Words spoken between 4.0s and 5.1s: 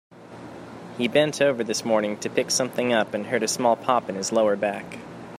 in his lower back.